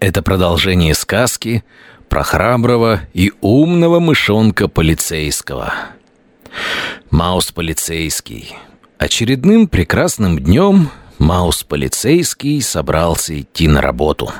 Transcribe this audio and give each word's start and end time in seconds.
Это 0.00 0.22
продолжение 0.22 0.94
сказки 0.94 1.62
про 2.08 2.22
храброго 2.22 3.02
и 3.12 3.32
умного 3.42 4.00
мышонка 4.00 4.66
полицейского. 4.66 5.74
Маус 7.10 7.52
полицейский. 7.52 8.56
Очередным 8.96 9.68
прекрасным 9.68 10.38
днем 10.38 10.88
Маус 11.18 11.64
полицейский 11.64 12.62
собрался 12.62 13.38
идти 13.38 13.68
на 13.68 13.82
работу. 13.82 14.32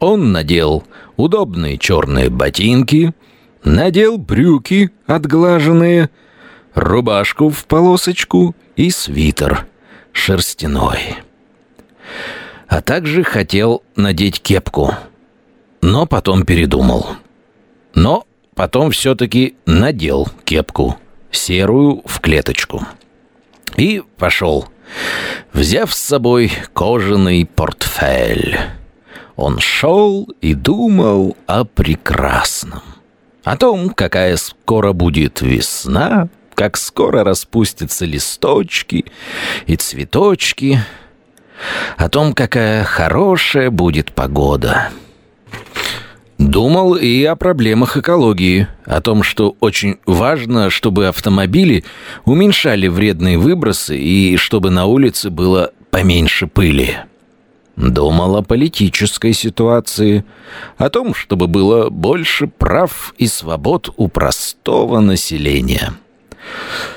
Он 0.00 0.32
надел 0.32 0.82
удобные 1.16 1.78
черные 1.78 2.28
ботинки, 2.28 3.14
надел 3.62 4.18
брюки 4.18 4.90
отглаженные, 5.06 6.10
рубашку 6.74 7.50
в 7.50 7.66
полосочку 7.66 8.56
и 8.74 8.90
свитер 8.90 9.68
шерстяной 10.12 11.18
а 12.68 12.80
также 12.80 13.22
хотел 13.22 13.82
надеть 13.96 14.40
кепку. 14.40 14.94
Но 15.80 16.06
потом 16.06 16.44
передумал. 16.44 17.08
Но 17.94 18.26
потом 18.54 18.90
все-таки 18.90 19.56
надел 19.66 20.28
кепку, 20.44 20.98
серую 21.30 22.02
в 22.04 22.20
клеточку. 22.20 22.86
И 23.76 24.02
пошел, 24.16 24.68
взяв 25.52 25.92
с 25.92 25.98
собой 25.98 26.52
кожаный 26.72 27.46
портфель. 27.46 28.58
Он 29.36 29.58
шел 29.58 30.28
и 30.40 30.54
думал 30.54 31.36
о 31.46 31.64
прекрасном. 31.64 32.82
О 33.42 33.56
том, 33.56 33.90
какая 33.90 34.36
скоро 34.36 34.92
будет 34.92 35.42
весна, 35.42 36.28
как 36.54 36.76
скоро 36.76 37.24
распустятся 37.24 38.06
листочки 38.06 39.06
и 39.66 39.76
цветочки— 39.76 40.80
о 41.96 42.08
том, 42.08 42.34
какая 42.34 42.84
хорошая 42.84 43.70
будет 43.70 44.12
погода. 44.12 44.90
Думал 46.38 46.96
и 46.96 47.24
о 47.24 47.36
проблемах 47.36 47.96
экологии, 47.96 48.66
о 48.84 49.00
том, 49.00 49.22
что 49.22 49.56
очень 49.60 49.98
важно, 50.04 50.68
чтобы 50.68 51.06
автомобили 51.06 51.84
уменьшали 52.24 52.88
вредные 52.88 53.38
выбросы 53.38 53.96
и 53.96 54.36
чтобы 54.36 54.70
на 54.70 54.86
улице 54.86 55.30
было 55.30 55.70
поменьше 55.90 56.46
пыли. 56.46 56.98
Думал 57.76 58.36
о 58.36 58.42
политической 58.42 59.32
ситуации, 59.32 60.24
о 60.76 60.90
том, 60.90 61.14
чтобы 61.14 61.46
было 61.46 61.88
больше 61.88 62.46
прав 62.46 63.14
и 63.18 63.26
свобод 63.26 63.92
у 63.96 64.08
простого 64.08 65.00
населения. 65.00 65.94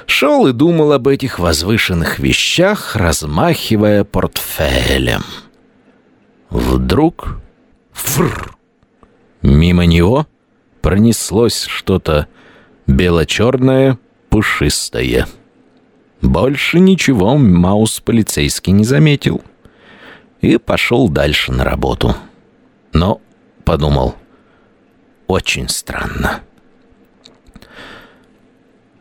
Шел 0.06 0.48
и 0.48 0.53
думал 0.53 0.94
об 0.94 1.08
этих 1.08 1.40
возвышенных 1.40 2.20
вещах, 2.20 2.95
размахивая 2.95 4.03
портфелем. 4.03 5.23
Вдруг... 6.50 7.40
Фрр! 7.92 8.56
Мимо 9.42 9.86
него 9.86 10.28
пронеслось 10.81 11.64
что-то 11.64 12.28
бело-черное, 12.86 13.98
пушистое. 14.30 15.28
Больше 16.22 16.80
ничего 16.80 17.38
Маус 17.38 18.00
полицейский 18.00 18.73
не 18.73 18.84
заметил. 18.84 19.42
И 20.42 20.58
пошел 20.58 21.09
дальше 21.09 21.52
на 21.52 21.64
работу. 21.64 22.16
Но, 22.94 23.22
подумал, 23.66 24.16
очень 25.28 25.70
странно. 25.70 26.42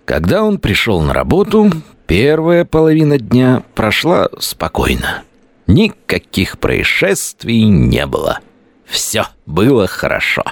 Когда 0.07 0.45
он 0.45 0.59
пришел 0.59 1.01
на 1.03 1.13
работу, 1.13 1.69
первая 2.07 2.65
половина 2.65 3.19
дня 3.19 3.65
прошла 3.75 4.29
спокойно. 4.39 5.25
Никаких 5.67 6.61
происшествий 6.61 7.65
не 7.65 8.07
было. 8.07 8.39
Все 8.85 9.27
было 9.47 9.89
хорошо. 9.89 10.45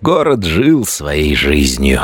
Город 0.00 0.42
жил 0.42 0.84
своей 0.84 1.36
жизнью. 1.36 2.00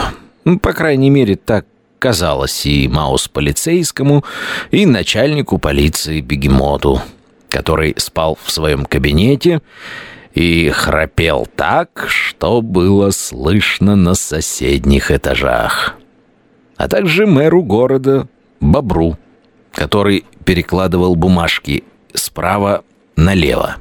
По 0.62 0.72
крайней 0.72 1.10
мере, 1.10 1.34
так 1.34 1.66
казалось 1.98 2.64
и 2.64 2.86
Маус 2.86 3.26
полицейскому, 3.26 4.24
и 4.70 4.86
начальнику 4.86 5.58
полиции 5.58 6.20
Бегемоту, 6.20 7.02
который 7.48 7.94
спал 7.96 8.38
в 8.40 8.52
своем 8.52 8.84
кабинете 8.84 9.62
и 10.32 10.70
храпел 10.70 11.48
так, 11.56 12.06
что 12.08 12.62
было 12.62 13.10
слышно 13.10 13.96
на 13.96 14.14
соседних 14.14 15.10
этажах 15.10 15.96
а 16.82 16.88
также 16.88 17.26
мэру 17.26 17.62
города 17.62 18.26
Бобру, 18.58 19.16
который 19.70 20.24
перекладывал 20.44 21.14
бумажки 21.14 21.84
справа 22.12 22.82
налево. 23.14 23.76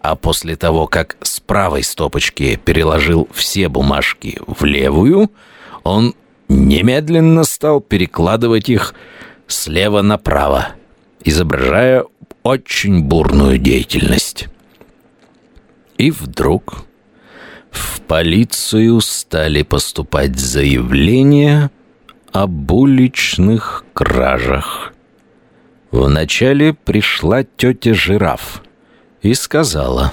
А 0.00 0.16
после 0.16 0.56
того, 0.56 0.88
как 0.88 1.16
с 1.22 1.38
правой 1.38 1.84
стопочки 1.84 2.56
переложил 2.56 3.28
все 3.32 3.68
бумажки 3.68 4.40
в 4.48 4.64
левую, 4.64 5.30
он 5.84 6.16
немедленно 6.48 7.44
стал 7.44 7.80
перекладывать 7.80 8.68
их 8.68 8.94
слева 9.46 10.02
направо, 10.02 10.70
изображая 11.22 12.04
очень 12.42 13.04
бурную 13.04 13.58
деятельность. 13.58 14.48
И 15.98 16.10
вдруг 16.10 16.84
в 17.70 18.00
полицию 18.00 19.00
стали 19.02 19.62
поступать 19.62 20.36
заявления 20.36 21.70
об 22.34 22.72
уличных 22.72 23.84
кражах. 23.92 24.92
Вначале 25.92 26.74
пришла 26.74 27.44
тетя 27.44 27.94
Жираф 27.94 28.64
и 29.22 29.34
сказала. 29.34 30.12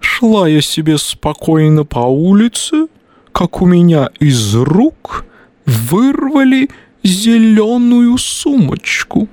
«Шла 0.00 0.46
я 0.46 0.60
себе 0.60 0.98
спокойно 0.98 1.86
по 1.86 2.00
улице, 2.00 2.88
как 3.32 3.62
у 3.62 3.66
меня 3.66 4.10
из 4.20 4.54
рук 4.54 5.24
вырвали 5.64 6.68
зеленую 7.02 8.18
сумочку. 8.18 9.28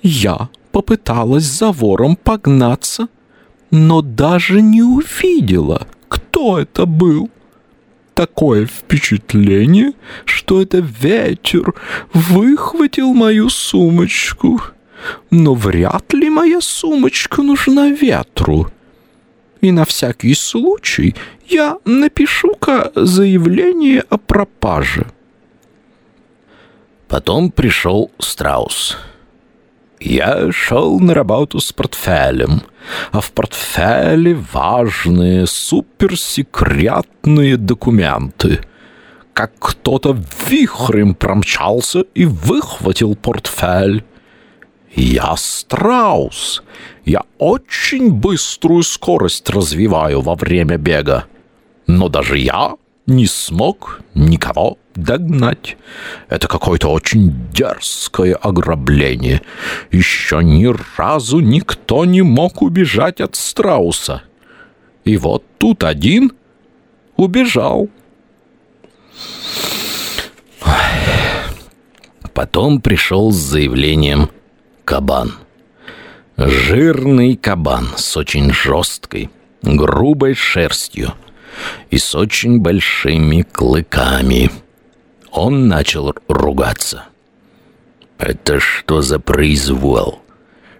Я 0.00 0.48
попыталась 0.70 1.44
за 1.44 1.72
вором 1.72 2.14
погнаться, 2.14 3.08
но 3.72 4.00
даже 4.00 4.62
не 4.62 4.84
увидела, 4.84 5.88
кто 6.08 6.60
это 6.60 6.86
был 6.86 7.30
такое 8.14 8.66
впечатление, 8.66 9.92
что 10.24 10.62
это 10.62 10.78
ветер 10.78 11.74
выхватил 12.12 13.12
мою 13.14 13.48
сумочку. 13.48 14.60
Но 15.30 15.54
вряд 15.54 16.12
ли 16.12 16.30
моя 16.30 16.60
сумочка 16.60 17.42
нужна 17.42 17.90
ветру. 17.90 18.70
И 19.60 19.72
на 19.72 19.84
всякий 19.84 20.34
случай 20.34 21.14
я 21.48 21.78
напишу-ка 21.84 22.92
заявление 22.94 24.04
о 24.08 24.18
пропаже. 24.18 25.06
Потом 27.08 27.50
пришел 27.50 28.10
Страус. 28.18 28.96
Я 30.04 30.50
шел 30.50 30.98
на 30.98 31.14
работу 31.14 31.60
с 31.60 31.72
портфелем, 31.72 32.62
а 33.12 33.20
в 33.20 33.30
портфеле 33.30 34.34
важные 34.52 35.46
суперсекретные 35.46 37.56
документы. 37.56 38.62
Как 39.32 39.52
кто-то 39.60 40.18
вихрем 40.48 41.14
промчался 41.14 42.00
и 42.14 42.24
выхватил 42.24 43.14
портфель. 43.14 44.04
Я 44.92 45.36
страус. 45.36 46.64
Я 47.04 47.22
очень 47.38 48.12
быструю 48.12 48.82
скорость 48.82 49.48
развиваю 49.50 50.20
во 50.20 50.34
время 50.34 50.78
бега. 50.78 51.26
Но 51.86 52.08
даже 52.08 52.38
я 52.38 52.74
не 53.06 53.26
смог 53.26 54.00
никого 54.14 54.78
догнать. 54.94 55.76
Это 56.28 56.48
какое-то 56.48 56.88
очень 56.88 57.34
дерзкое 57.52 58.34
ограбление. 58.34 59.42
Еще 59.90 60.42
ни 60.42 60.74
разу 60.96 61.40
никто 61.40 62.04
не 62.04 62.22
мог 62.22 62.62
убежать 62.62 63.20
от 63.20 63.36
страуса. 63.36 64.22
И 65.04 65.16
вот 65.16 65.44
тут 65.58 65.84
один 65.84 66.32
убежал. 67.16 67.88
Потом 72.34 72.80
пришел 72.80 73.30
с 73.30 73.36
заявлением 73.36 74.30
кабан. 74.84 75.34
Жирный 76.36 77.36
кабан 77.36 77.88
с 77.96 78.16
очень 78.16 78.52
жесткой, 78.52 79.30
грубой 79.62 80.34
шерстью 80.34 81.12
и 81.90 81.98
с 81.98 82.14
очень 82.14 82.60
большими 82.60 83.42
клыками– 83.42 84.50
он 85.32 85.66
начал 85.66 86.14
ругаться. 86.28 87.06
«Это 88.18 88.60
что 88.60 89.02
за 89.02 89.18
произвол? 89.18 90.20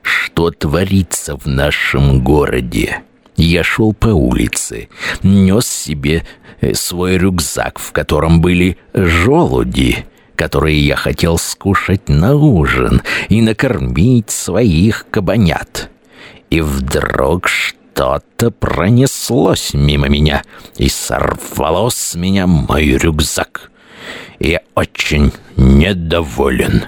Что 0.02 0.50
творится 0.50 1.36
в 1.36 1.46
нашем 1.46 2.22
городе?» 2.22 3.02
Я 3.34 3.64
шел 3.64 3.94
по 3.94 4.08
улице, 4.08 4.88
нес 5.22 5.66
себе 5.66 6.24
э, 6.60 6.74
свой 6.74 7.16
рюкзак, 7.16 7.78
в 7.78 7.90
котором 7.90 8.42
были 8.42 8.76
желуди, 8.92 10.04
которые 10.36 10.86
я 10.86 10.96
хотел 10.96 11.38
скушать 11.38 12.10
на 12.10 12.36
ужин 12.36 13.00
и 13.30 13.40
накормить 13.40 14.30
своих 14.30 15.06
кабанят. 15.10 15.90
И 16.50 16.60
вдруг 16.60 17.48
что-то 17.48 18.50
пронеслось 18.50 19.72
мимо 19.72 20.08
меня 20.08 20.42
и 20.76 20.90
сорвало 20.90 21.88
с 21.88 22.14
меня 22.14 22.46
мой 22.46 22.84
рюкзак. 22.84 23.71
Я 24.42 24.62
очень 24.74 25.30
недоволен. 25.56 26.86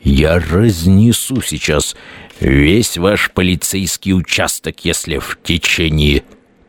Я 0.00 0.38
разнесу 0.38 1.42
сейчас 1.42 1.94
весь 2.40 2.96
ваш 2.96 3.32
полицейский 3.32 4.14
участок, 4.14 4.82
если 4.82 5.18
в 5.18 5.38
течение 5.42 6.22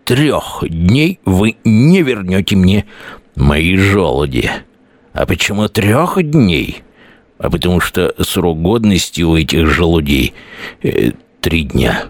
трех 0.03 0.65
дней 0.67 1.21
вы 1.23 1.55
не 1.63 2.01
вернете 2.01 2.57
мне 2.57 2.85
мои 3.35 3.77
желуди. 3.77 4.51
А 5.13 5.25
почему 5.25 5.69
трех 5.69 6.21
дней? 6.21 6.83
А 7.37 7.49
потому 7.49 7.79
что 7.79 8.13
срок 8.21 8.61
годности 8.61 9.21
у 9.21 9.37
этих 9.37 9.67
желудей 9.67 10.33
э, 10.83 11.11
три 11.39 11.63
дня. 11.63 12.07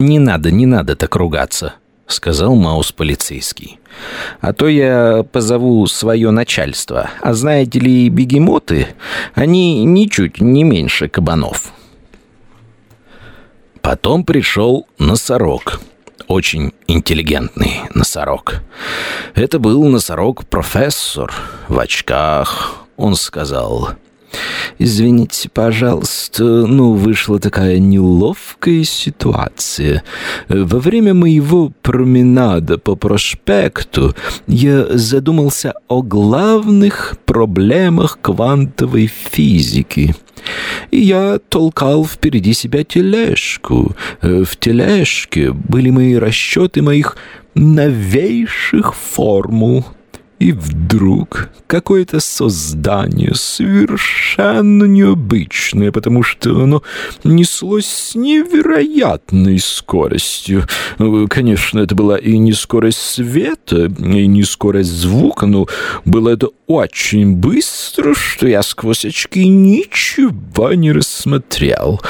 «Не 0.00 0.18
надо, 0.18 0.50
не 0.50 0.66
надо 0.66 0.96
так 0.96 1.14
ругаться»,— 1.14 1.74
сказал 2.12 2.54
Маус 2.54 2.92
полицейский. 2.92 3.78
«А 4.40 4.52
то 4.52 4.68
я 4.68 5.24
позову 5.30 5.86
свое 5.86 6.30
начальство. 6.30 7.10
А 7.20 7.32
знаете 7.34 7.78
ли, 7.80 8.08
бегемоты, 8.08 8.88
они 9.34 9.84
ничуть 9.84 10.40
не 10.40 10.64
меньше 10.64 11.08
кабанов». 11.08 11.72
Потом 13.80 14.24
пришел 14.24 14.86
носорог. 14.98 15.80
Очень 16.28 16.72
интеллигентный 16.86 17.80
носорог. 17.94 18.62
Это 19.34 19.58
был 19.58 19.84
носорог-профессор 19.84 21.32
в 21.68 21.78
очках. 21.78 22.76
Он 22.96 23.14
сказал... 23.14 23.90
Извините, 24.78 25.48
пожалуйста, 25.52 26.42
ну, 26.42 26.94
вышла 26.94 27.38
такая 27.38 27.78
неловкая 27.78 28.84
ситуация. 28.84 30.02
Во 30.48 30.78
время 30.78 31.12
моего 31.12 31.72
променада 31.82 32.78
по 32.78 32.96
проспекту 32.96 34.14
я 34.46 34.86
задумался 34.96 35.74
о 35.88 36.02
главных 36.02 37.16
проблемах 37.26 38.18
квантовой 38.22 39.06
физики. 39.06 40.14
И 40.90 41.00
я 41.00 41.38
толкал 41.48 42.06
впереди 42.06 42.54
себя 42.54 42.82
тележку. 42.82 43.94
В 44.22 44.56
тележке 44.58 45.52
были 45.52 45.90
мои 45.90 46.14
расчеты 46.14 46.80
моих 46.80 47.16
новейших 47.54 48.94
формул— 48.94 49.84
и 50.40 50.52
вдруг 50.52 51.50
какое-то 51.66 52.18
создание 52.18 53.34
совершенно 53.34 54.84
необычное, 54.84 55.92
потому 55.92 56.22
что 56.22 56.62
оно 56.62 56.82
неслось 57.24 57.86
с 57.86 58.14
невероятной 58.14 59.58
скоростью. 59.58 60.66
Конечно, 61.28 61.80
это 61.80 61.94
была 61.94 62.16
и 62.16 62.38
не 62.38 62.54
скорость 62.54 62.98
света, 62.98 63.84
и 63.84 64.26
не 64.26 64.42
скорость 64.42 64.90
звука, 64.90 65.44
но 65.46 65.68
было 66.06 66.30
это 66.30 66.48
очень 66.66 67.36
быстро, 67.36 68.14
что 68.14 68.48
я 68.48 68.62
сквозь 68.62 69.04
очки 69.04 69.46
ничего 69.46 70.72
не 70.72 70.90
рассмотрел. 70.90 72.00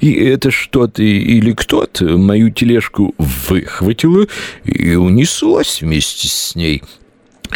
И 0.00 0.12
это 0.12 0.52
что-то 0.52 1.02
или 1.02 1.52
кто-то 1.52 2.16
мою 2.16 2.50
тележку 2.50 3.16
выхватило 3.18 4.26
и 4.64 4.94
унеслось 4.94 5.80
вместе 5.82 6.28
с 6.28 6.54
ней. 6.54 6.82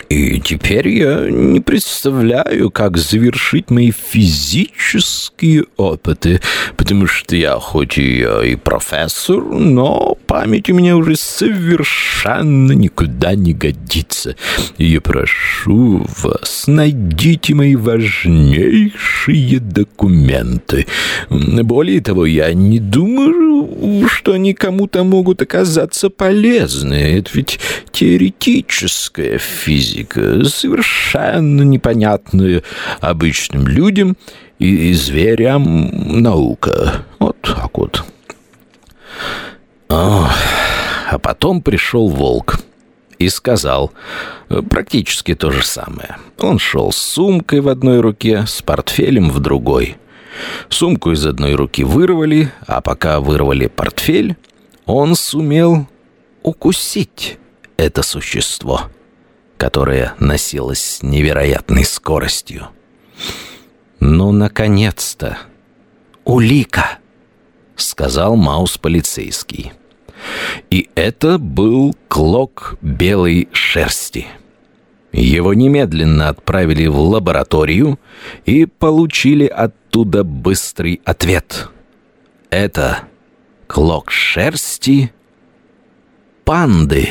И 0.08 0.41
теперь 0.41 0.88
я 0.88 1.29
не 1.31 1.61
представляю, 1.61 2.70
как 2.70 2.96
завершить 2.96 3.70
мои 3.70 3.91
физические 3.91 5.64
опыты, 5.76 6.41
потому 6.76 7.06
что 7.06 7.37
я 7.37 7.58
хоть 7.58 7.99
и, 7.99 8.26
и 8.44 8.56
профессор, 8.56 9.43
но 9.43 10.17
память 10.26 10.70
у 10.70 10.75
меня 10.75 10.96
уже 10.96 11.17
совершенно 11.17 12.73
никуда 12.73 13.35
не 13.35 13.55
годится. 13.55 14.37
И 14.79 14.87
я 14.87 15.00
прошу 15.00 16.06
вас, 16.23 16.64
найдите 16.67 17.55
мои 17.55 17.76
важнейшие 17.76 19.61
документы. 19.61 20.87
Более 21.31 22.00
того, 22.00 22.26
я 22.26 22.52
не 22.52 22.79
думаю, 22.79 24.08
что 24.08 24.32
они 24.32 24.55
кому-то 24.55 25.05
могут 25.05 25.43
оказаться 25.43 26.11
полезны. 26.11 26.94
Это 26.94 27.31
ведь 27.35 27.58
теоретическая 27.93 29.38
физика 29.38 29.84
физика, 29.85 30.45
совершенно 30.45 31.63
непонятная 31.63 32.63
обычным 33.01 33.69
людям 33.69 34.17
и, 34.59 34.93
зверям 34.95 36.23
наука. 36.23 37.05
Вот 37.19 37.37
так 37.43 37.77
вот. 37.77 38.05
А 39.89 40.31
потом 41.23 41.61
пришел 41.61 42.09
волк 42.09 42.59
и 43.19 43.29
сказал 43.29 43.93
практически 44.71 45.35
то 45.35 45.51
же 45.51 45.63
самое. 45.63 46.17
Он 46.39 46.59
шел 46.59 46.91
с 46.91 46.97
сумкой 46.97 47.61
в 47.61 47.69
одной 47.69 48.01
руке, 48.01 48.45
с 48.47 48.63
портфелем 48.63 49.31
в 49.31 49.39
другой. 49.41 49.97
Сумку 50.69 51.13
из 51.13 51.25
одной 51.25 51.55
руки 51.55 51.85
вырвали, 51.85 52.51
а 52.67 52.81
пока 52.81 53.21
вырвали 53.21 53.69
портфель, 53.69 54.37
он 54.85 55.15
сумел 55.15 55.87
укусить 56.43 57.39
это 57.77 58.03
существо 58.03 58.83
которая 59.56 60.15
носилась 60.19 60.83
с 60.83 61.03
невероятной 61.03 61.85
скоростью. 61.85 62.69
«Ну, 64.01 64.33
наконец-то! 64.33 65.39
Улика!»— 66.25 66.99
сказал 67.77 68.37
Маус 68.37 68.79
полицейский. 68.79 69.73
И 70.71 70.89
это 70.95 71.39
был 71.39 71.95
клок 72.09 72.77
белой 72.81 73.49
шерсти. 73.53 74.27
Его 75.12 75.55
немедленно 75.55 76.29
отправили 76.29 76.87
в 76.87 76.99
лабораторию 76.99 78.00
и 78.47 78.67
получили 78.67 79.47
оттуда 79.47 80.25
быстрый 80.25 81.00
ответ. 81.05 81.69
Это 82.50 83.05
клок 83.69 84.11
шерсти 84.11 85.12
панды. 86.45 87.11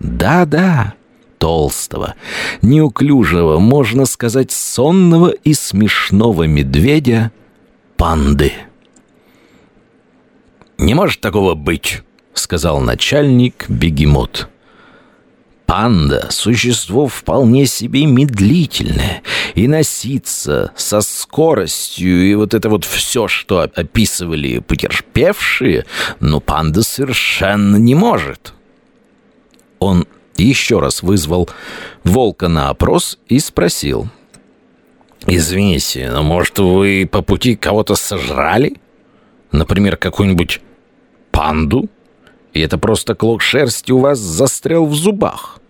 Да-да 0.00 0.94
толстого, 1.42 2.14
неуклюжего, 2.62 3.58
можно 3.58 4.06
сказать, 4.06 4.52
сонного 4.52 5.30
и 5.30 5.54
смешного 5.54 6.44
медведя 6.44 7.32
панды. 7.96 8.52
«Не 10.78 10.94
может 10.94 11.20
такого 11.20 11.56
быть»,— 11.56 12.02
сказал 12.32 12.78
начальник 12.80 13.68
бегемот. 13.68 14.48
Панда— 15.66 16.28
существо 16.30 17.08
вполне 17.08 17.66
себе 17.66 18.06
медлительное, 18.06 19.22
и 19.56 19.66
носиться 19.66 20.70
со 20.76 21.00
скоростью, 21.00 22.30
и 22.30 22.36
вот 22.36 22.54
это 22.54 22.68
вот 22.68 22.84
все, 22.84 23.26
что 23.26 23.68
описывали 23.74 24.60
потерпевшие, 24.60 25.86
но 26.20 26.38
панда 26.38 26.84
совершенно 26.84 27.78
не 27.78 27.96
может. 27.96 28.54
Он 29.80 30.06
еще 30.36 30.80
раз 30.80 31.02
вызвал 31.02 31.48
волка 32.04 32.48
на 32.48 32.70
опрос 32.70 33.18
и 33.28 33.38
спросил. 33.38 34.08
«Извините, 35.26 36.10
но, 36.10 36.22
может, 36.22 36.58
вы 36.58 37.08
по 37.10 37.22
пути 37.22 37.54
кого-то 37.54 37.94
сожрали? 37.94 38.76
Например, 39.52 39.96
какую-нибудь 39.96 40.60
панду? 41.30 41.88
И 42.52 42.60
это 42.60 42.76
просто 42.78 43.14
клок 43.14 43.40
шерсти 43.40 43.92
у 43.92 43.98
вас 43.98 44.18
застрял 44.18 44.86
в 44.86 44.94
зубах?» 44.94 45.60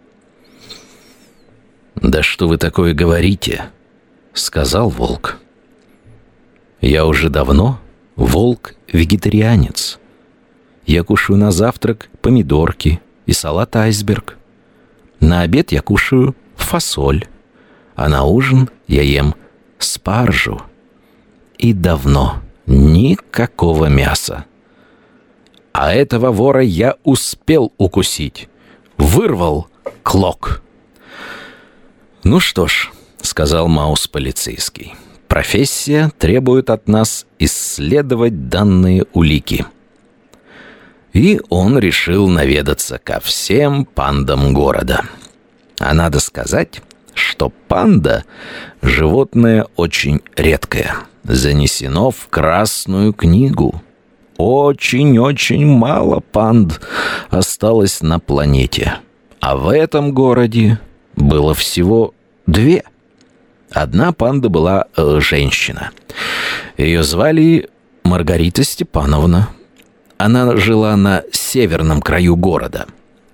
«Да 1.97 2.23
что 2.23 2.49
вы 2.49 2.57
такое 2.57 2.95
говорите?»— 2.95 3.67
сказал 4.33 4.89
волк. 4.89 5.39
«Я 6.81 7.05
уже 7.07 7.29
давно 7.29 7.79
волк-вегетарианец. 8.17 9.99
Я 10.87 11.05
кушаю 11.05 11.39
на 11.39 11.53
завтрак 11.53 12.09
помидорки 12.21 13.01
и 13.27 13.33
салат 13.33 13.77
айсберг. 13.77 14.39
На 15.23 15.43
обед 15.43 15.71
я 15.71 15.83
кушаю 15.83 16.35
фасоль, 16.57 17.27
а 17.95 18.09
на 18.09 18.25
ужин 18.25 18.69
я 18.89 19.03
ем 19.03 19.37
спаржу. 19.79 20.61
И 21.59 21.73
давно 21.73 22.43
никакого 22.67 23.87
мяса. 23.87 24.47
А 25.73 25.95
этого 25.95 26.33
вора 26.33 26.63
я 26.63 26.97
успел 27.05 27.73
укусить. 27.79 28.49
Вырвал 28.99 29.69
клок. 30.03 30.63
«Ну 32.25 32.41
что 32.41 32.67
ж»,— 32.67 32.91
сказал 33.23 33.69
Маус 33.69 34.09
полицейский,— 34.09 34.95
«профессия 35.29 36.11
требует 36.19 36.69
от 36.69 36.89
нас 36.89 37.27
исследовать 37.39 38.49
данные 38.49 39.07
улики». 39.13 39.67
И 41.13 41.41
он 41.51 41.79
решил 41.79 42.29
наведаться 42.29 42.99
ко 42.99 43.21
всем 43.21 43.85
пандам 43.85 44.55
города. 44.55 45.03
А 45.79 45.93
надо 45.95 46.21
сказать, 46.21 46.81
что 47.15 47.51
панда— 47.69 48.25
животное 48.83 49.67
очень 49.77 50.21
редкое, 50.37 50.95
занесено 51.25 52.11
в 52.11 52.29
Красную 52.29 53.13
книгу. 53.13 53.83
очень-очень 54.39 55.67
мало 55.67 56.21
панд 56.21 56.81
осталось 57.31 58.01
на 58.01 58.19
планете. 58.19 58.95
А 59.41 59.57
в 59.57 59.69
этом 59.69 60.13
городе 60.13 60.81
было 61.15 61.55
всего 61.55 62.15
две. 62.47 62.83
Одна 63.71 64.13
панда 64.13 64.49
была 64.49 64.87
э, 64.97 65.21
женщина. 65.21 65.91
Ее 66.77 67.03
звали 67.03 67.69
Маргарита 68.05 68.65
Степановна. 68.65 69.49
Она 70.25 70.57
жила 70.57 70.97
на 70.97 71.25
северном 71.33 72.01
краю 72.01 72.37
города. 72.37 72.87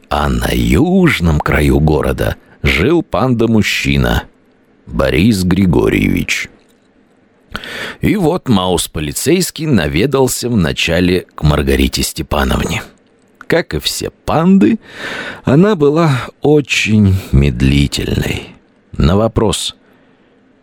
А 0.09 0.31
на 0.31 0.49
южном 0.55 1.39
краю 1.39 1.81
города 1.81 2.37
жил 2.63 3.03
панда-мужчина 3.03 4.23
Борис 4.87 5.45
Григорьевич. 5.45 6.49
И 8.01 8.17
вот 8.17 8.49
Маус-полицейский 8.49 9.67
наведался 9.67 10.49
вначале 10.49 11.27
к 11.35 11.43
Маргарите 11.43 12.03
Степановне. 12.03 12.83
Как 13.37 13.75
и 13.75 13.81
все 13.81 14.09
панды, 14.09 14.79
она 15.45 15.75
была 15.75 16.11
очень 16.41 17.17
медлительной. 17.33 18.55
На 18.97 19.19
вопрос 19.19 19.77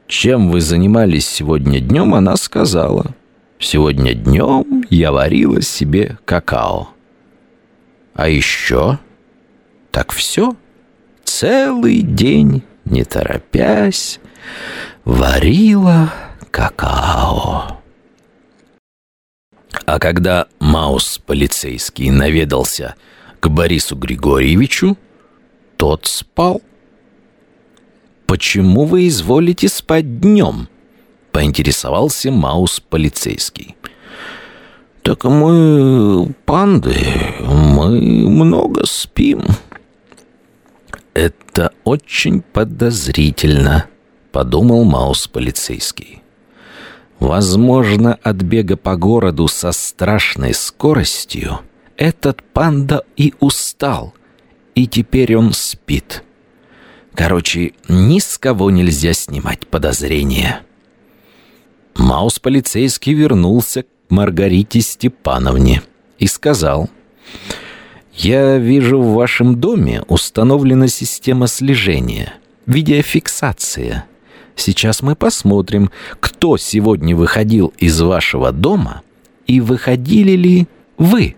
«Чем 0.07 0.49
вы 0.49 0.61
занимались 0.61 1.27
сегодня 1.27 1.79
днем?» 1.79 2.15
она 2.15 2.35
сказала 2.35 3.13
«Сегодня 3.59 4.13
днем 4.13 4.83
я 4.89 5.11
варила 5.11 5.61
себе 5.61 6.17
какао». 6.25 6.89
«А 8.13 8.27
еще?» 8.27 8.99
«Так 9.91 10.11
все?» 10.11 10.55
Целый 11.25 12.01
день, 12.01 12.63
не 12.85 13.03
торопясь, 13.03 14.21
варила 15.03 16.13
какао. 16.49 17.81
А 19.85 19.99
когда 19.99 20.47
Маус 20.59 21.17
полицейский 21.17 22.09
наведался 22.09 22.95
к 23.41 23.49
Борису 23.49 23.97
Григорьевичу, 23.97 24.97
тот 25.75 26.05
спал. 26.05 26.61
«Почему 28.27 28.85
вы 28.85 29.07
изволите 29.09 29.67
спать 29.67 30.21
днем?»— 30.21 30.69
поинтересовался 31.35 32.31
Маус 32.31 32.79
полицейский. 32.79 33.75
«Так 35.01 35.25
мы 35.25 36.33
панды, 36.45 36.95
мы 37.41 37.99
много 37.99 38.85
спим». 38.85 39.43
«Это 41.13 41.73
очень 41.83 42.41
подозрительно»,— 42.41 43.87
подумал 44.31 44.85
Маус 44.85 45.27
полицейский. 45.27 46.23
Возможно, 47.19 48.17
от 48.23 48.37
бега 48.37 48.77
по 48.77 48.95
городу 48.95 49.49
со 49.49 49.73
страшной 49.73 50.53
скоростью 50.53 51.59
этот 51.97 52.43
панда 52.53 53.03
и 53.17 53.33
устал, 53.41 54.13
и 54.73 54.87
теперь 54.87 55.35
он 55.35 55.51
спит. 55.51 56.23
Короче, 57.13 57.73
ни 57.89 58.19
с 58.19 58.37
кого 58.37 58.71
нельзя 58.71 59.11
снимать 59.11 59.67
подозрения. 59.67 60.64
Маус 61.95 62.39
полицейский 62.39 63.13
вернулся 63.13 63.83
к 63.83 63.87
Маргарите 64.09 64.81
Степановне 64.81 65.81
и 66.19 66.27
сказал, 66.27 66.89
«Я 68.13 68.57
вижу, 68.57 69.01
в 69.01 69.13
вашем 69.13 69.59
доме 69.59 70.03
установлена 70.07 70.87
система 70.87 71.47
слежения, 71.47 72.33
видеофиксация». 72.65 74.05
Сейчас 74.55 75.01
мы 75.01 75.15
посмотрим, 75.15 75.91
кто 76.19 76.57
сегодня 76.57 77.15
выходил 77.15 77.73
из 77.77 77.99
вашего 78.01 78.51
дома 78.51 79.01
и 79.47 79.59
выходили 79.59 80.31
ли 80.31 80.67
вы. 80.97 81.35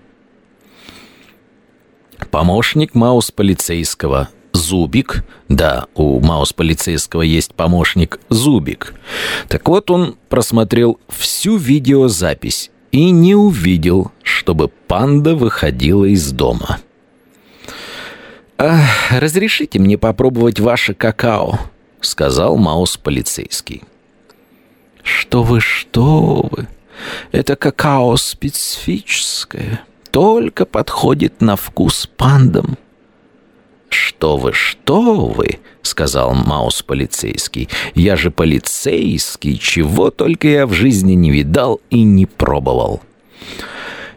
Помощник 2.30 2.94
Маус 2.94 3.32
полицейского 3.32 4.30
Зубик. 4.58 5.24
Да, 5.48 5.86
у 5.96 6.20
Маус 6.20 6.52
полицейского 6.52 7.22
есть 7.22 7.54
помощник 7.54 8.20
Зубик. 8.30 8.94
Так 9.48 9.70
вот, 9.70 9.90
он 9.90 10.18
просмотрел 10.30 11.00
всю 11.08 11.56
видеозапись 11.58 12.72
и 12.92 13.12
не 13.12 13.36
увидел, 13.36 14.12
чтобы 14.24 14.68
панда 14.68 15.36
выходила 15.36 16.06
из 16.06 16.32
дома. 16.32 16.80
«Разрешите 19.12 19.80
мне 19.80 19.98
попробовать 19.98 20.60
ваше 20.60 20.94
какао?»— 20.96 21.60
сказал 22.02 22.58
Маус 22.58 22.98
полицейский. 22.98 23.84
«Что 25.04 25.44
вы, 25.44 25.62
что 25.62 26.50
вы! 26.52 26.68
Это 27.32 27.56
какао 27.56 28.18
специфическое, 28.18 29.82
только 30.10 30.66
подходит 30.66 31.40
на 31.42 31.56
вкус 31.56 32.10
пандам». 32.18 32.78
«Что 33.90 34.38
вы, 34.38 34.54
что 34.54 35.28
вы!»— 35.28 35.60
сказал 35.82 36.34
Маус 36.34 36.82
полицейский. 36.84 37.70
«Я 37.96 38.16
же 38.16 38.32
полицейский, 38.32 39.58
чего 39.58 40.12
только 40.12 40.48
я 40.48 40.68
в 40.68 40.74
жизни 40.74 41.14
не 41.14 41.32
видал 41.32 41.80
и 41.90 42.04
не 42.04 42.26
пробовал». 42.26 43.02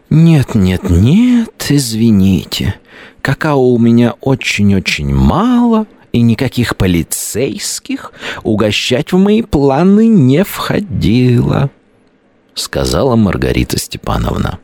«Нет, 0.09 0.55
нет, 0.55 0.89
нет, 0.89 1.67
извините. 1.69 2.75
Какао 3.21 3.61
у 3.61 3.77
меня 3.77 4.15
очень-очень 4.19 5.13
мало, 5.13 5.87
и 6.11 6.21
никаких 6.21 6.75
полицейских 6.75 8.11
угощать 8.43 9.13
в 9.13 9.17
мои 9.17 9.41
планы 9.41 10.07
не 10.07 10.43
входило»,— 10.43 11.69
сказала 12.53 13.15
Маргарита 13.15 13.79
Степановна. 13.79 14.59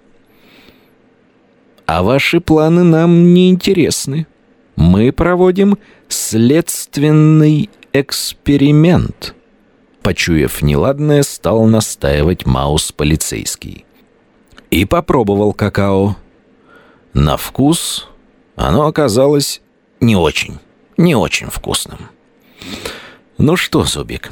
«А 1.85 2.03
ваши 2.03 2.41
планы 2.41 2.83
нам 2.83 3.33
не 3.33 3.49
интересны. 3.49 4.27
Мы 4.77 5.11
проводим 5.11 5.77
следственный 6.07 7.69
эксперимент»,— 7.91 9.35
почуяв 10.01 10.61
неладное, 10.61 11.23
стал 11.23 11.65
настаивать 11.65 12.45
Маус 12.45 12.93
полицейский. 12.93 13.83
И 14.71 14.85
попробовал 14.85 15.51
какао. 15.51 16.15
На 17.13 17.35
вкус 17.35 18.07
оно 18.55 18.87
оказалось 18.87 19.61
не 19.99 20.15
очень 20.15 20.59
не 20.97 21.15
очень 21.15 21.49
вкусным. 21.49 22.09
«Ну 23.37 23.55
что, 23.55 23.83
Зубик, 23.83 24.31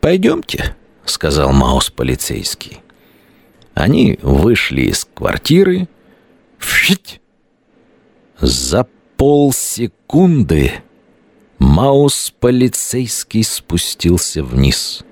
пойдемте»,— 0.00 0.76
сказал 1.04 1.52
Маус 1.52 1.90
полицейский. 1.90 2.80
Они 3.74 4.18
вышли 4.22 4.82
из 4.82 5.04
квартиры. 5.04 5.88
Фить! 6.58 7.20
За 8.40 8.86
полсекунды 9.20 10.72
Маус 11.58 12.32
полицейский 12.40 13.44
спустился 13.44 14.42
вниз. 14.42 15.04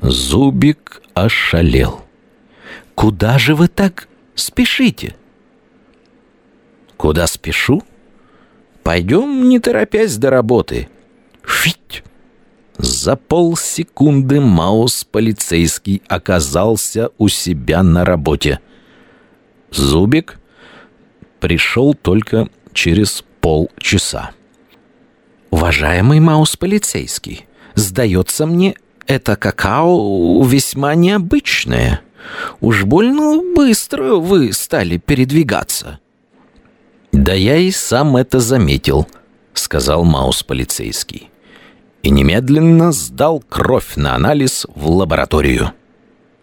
Зубик 0.00 1.02
ошалел. 1.14 2.02
«Куда 2.94 3.36
же 3.40 3.56
вы 3.56 3.66
так 3.66 4.06
спешите?» 4.36 5.16
«Куда 6.96 7.26
спешу?» 7.26 7.82
Пойдем, 8.84 9.48
не 9.48 9.58
торопясь 9.58 10.16
до 10.16 10.30
работы. 10.30 10.88
Фить! 11.44 12.04
За 12.78 13.16
полсекунды 13.16 14.40
Маус 14.40 15.02
полицейский 15.02 16.00
оказался 16.06 17.10
у 17.18 17.26
себя 17.26 17.82
на 17.82 18.04
работе. 18.04 18.60
Зубик 19.72 20.38
пришел 21.40 21.94
только 21.94 22.48
через 22.72 23.24
полчаса. 23.40 24.30
«Уважаемый 25.50 26.20
Маус 26.20 26.56
полицейский, 26.56 27.46
сдается 27.74 28.46
мне, 28.46 28.74
это 29.06 29.36
какао 29.36 30.42
весьма 30.44 30.94
необычное. 30.94 32.02
Уж 32.60 32.84
больно 32.84 33.40
быстро 33.54 34.16
вы 34.16 34.52
стали 34.52 34.98
передвигаться». 34.98 35.98
«Да 37.12 37.32
я 37.32 37.56
и 37.56 37.70
сам 37.70 38.16
это 38.16 38.38
заметил»,— 38.38 39.08
сказал 39.54 40.04
Маус 40.04 40.42
полицейский. 40.44 41.30
И 42.02 42.10
немедленно 42.10 42.92
сдал 42.92 43.42
кровь 43.46 43.96
на 43.96 44.14
анализ 44.14 44.66
в 44.74 44.88
лабораторию. 44.88 45.72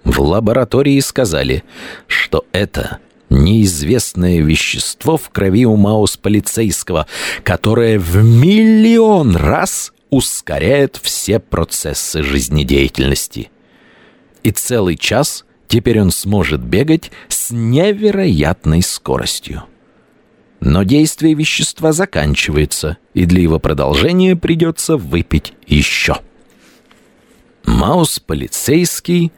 В 0.04 0.22
лаборатории 0.22 1.00
сказали, 1.00 1.64
что 2.08 2.46
это 2.52 3.00
неизвестное 3.30 4.42
вещество 4.42 5.18
в 5.18 5.30
крови 5.30 5.66
у 5.66 5.76
Маус 5.76 6.18
полицейского, 6.18 7.08
которое 7.44 8.00
в 8.00 8.24
миллион 8.24 9.36
раз 9.36 9.94
ускоряет 10.10 11.00
все 11.02 11.40
процессы 11.40 12.24
жизнедеятельности. 12.24 13.50
И 14.44 14.52
целый 14.52 14.96
час 14.96 15.46
теперь 15.68 16.00
он 16.02 16.12
сможет 16.12 16.62
бегать 16.62 17.12
с 17.28 17.52
невероятной 17.52 18.82
скоростью. 18.82 19.64
Но 20.60 20.84
действие 20.84 21.34
вещества 21.34 21.92
заканчивается, 21.92 22.98
и 23.14 23.26
для 23.26 23.42
его 23.42 23.60
продолжения 23.60 24.36
придется 24.36 24.98
выпить 24.98 25.54
еще. 25.68 26.18
Маус 27.66 28.20
полицейский 28.20 29.32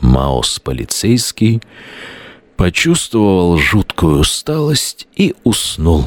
Маус 0.00 0.60
полицейский 0.60 1.60
почувствовал 2.56 3.58
жуткую 3.58 4.20
усталость 4.20 5.08
и 5.16 5.34
уснул 5.44 6.06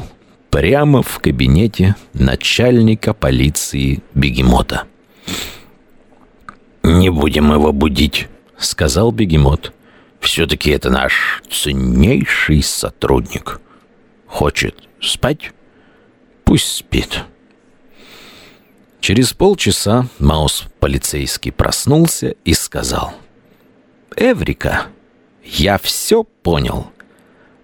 прямо 0.50 1.02
в 1.02 1.18
кабинете 1.18 1.94
начальника 2.14 3.12
полиции 3.12 4.02
Бегемота. 4.14 4.84
«Не 6.82 7.10
будем 7.10 7.52
его 7.52 7.72
будить»,— 7.72 8.28
сказал 8.56 9.12
Бегемот. 9.12 9.72
«Все-таки 10.20 10.70
это 10.70 10.90
наш 10.90 11.42
ценнейший 11.50 12.62
сотрудник. 12.62 13.60
Хочет 14.26 14.88
спать? 15.00 15.52
Пусть 16.48 16.76
спит». 16.78 17.24
Через 19.00 19.34
полчаса 19.34 20.06
Маус 20.18 20.64
полицейский 20.80 21.52
проснулся 21.52 22.36
и 22.42 22.54
сказал. 22.54 23.12
«Эврика, 24.16 24.86
я 25.44 25.76
все 25.76 26.24
понял. 26.24 26.86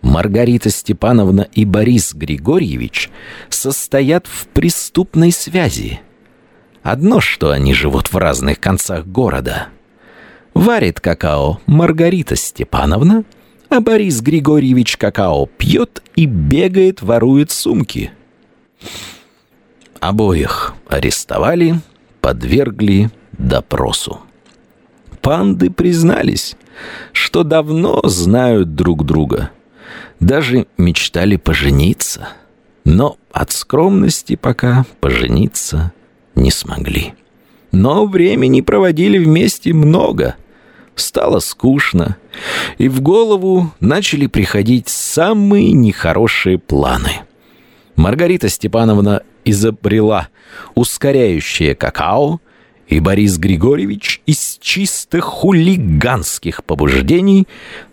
Маргарита 0.03 0.69
Степановна 0.69 1.49
и 1.55 1.64
Борис 1.64 2.12
Григорьевич 2.12 3.11
состоят 3.49 4.26
в 4.26 4.49
преступной 4.49 5.33
связи. 5.33 6.03
Одно, 6.83 7.23
что 7.23 7.53
они 7.53 7.73
живут 7.73 8.12
в 8.12 8.19
разных 8.19 8.61
концах 8.61 9.07
города. 9.07 9.69
Варит 10.53 11.00
какао 11.00 11.59
Маргарита 11.64 12.37
Степановна, 12.37 13.25
а 13.71 13.81
Борис 13.81 14.21
Григорьевич 14.21 14.99
какао 14.99 15.47
пьет 15.47 16.03
и 16.17 16.26
бегает, 16.26 17.00
ворует 17.00 17.50
сумки. 17.50 18.12
Обоих 20.00 20.75
арестовали, 20.88 21.81
подвергли 22.21 23.11
допросу. 23.33 24.21
Панды 25.21 25.71
признались, 25.71 26.57
что 27.12 27.45
давно 27.45 28.03
знают 28.05 28.75
друг 28.75 29.05
друга. 29.07 29.50
Даже 30.21 30.67
мечтали 30.76 31.37
пожениться. 31.37 32.29
Но 32.85 33.17
от 33.33 33.50
скромности 33.50 34.37
пока 34.37 34.85
пожениться 35.00 35.93
не 36.35 36.50
смогли. 36.50 37.14
Но 37.73 38.07
времени 38.07 38.61
проводили 38.61 39.19
вместе 39.19 39.73
много. 39.73 40.37
Стало 40.95 41.41
скучно, 41.41 42.17
и 42.79 42.88
в 42.88 43.00
голову 43.00 43.73
начали 43.81 44.26
приходить 44.26 44.88
самые 44.88 45.73
нехорошие 45.73 46.59
планы. 46.59 47.23
Маргарита 47.97 48.49
Степановна 48.49 49.23
изобрела 49.45 50.29
ускоряющее 50.75 51.75
какао, 51.75 52.41
и 52.87 53.01
Борис 53.01 53.39
Григорьевич 53.39 54.21
из 54.27 54.59
чисто 54.61 55.21
хулиганских 55.21 56.65
побуждений 56.65 57.49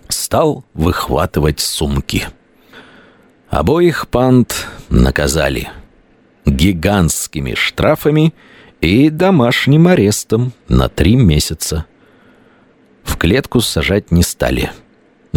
стал 0.10 0.66
выхватывать 0.74 1.60
сумки. 1.60 2.28
Обоих 3.50 4.08
панд 4.10 4.68
наказали– 4.90 5.70
гигантскими 6.46 7.54
штрафами 7.54 8.34
и 8.80 9.10
домашним 9.10 9.88
арестом 9.88 10.54
на 10.68 10.90
три 10.90 11.16
месяца. 11.16 11.86
В 13.04 13.18
клетку 13.18 13.62
сажать 13.62 14.12
не 14.12 14.24
стали, 14.24 14.72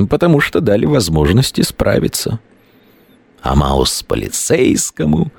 потому 0.09 0.41
что 0.41 0.61
дали 0.61 0.87
возможность 0.87 1.61
исправиться. 1.61 2.41
А 3.45 3.55
Маус 3.55 4.03
полицейскому 4.03 5.31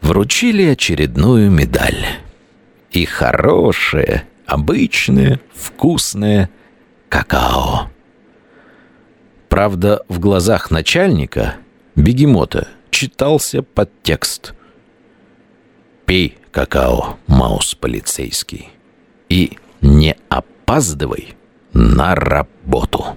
вручили 0.00 0.62
очередную 0.62 1.50
медаль. 1.50 2.06
И 2.90 3.04
хорошее, 3.04 4.26
обычное, 4.46 5.38
вкусное 5.54 6.48
какао. 7.10 7.90
Правда, 9.50 10.02
в 10.08 10.18
глазах 10.18 10.70
начальника, 10.70 11.56
бегемота, 11.96 12.68
читался 12.90 13.62
подтекст– 13.62 14.54
Пей 16.12 16.36
какао, 16.50 17.18
маус 17.26 17.74
полицейский. 17.74 18.68
И 19.28 19.56
не 19.80 20.16
опаздывай 20.28 21.34
на 21.72 22.14
работу. 22.14 23.16